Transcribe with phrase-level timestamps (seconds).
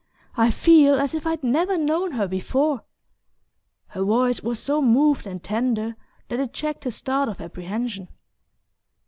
[0.35, 2.85] I feel as if I'd never known her before!"
[3.89, 5.95] Her voice was so moved and tender
[6.27, 8.07] that it checked his start of apprehension.